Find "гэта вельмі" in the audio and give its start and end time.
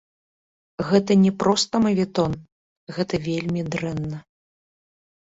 2.95-3.61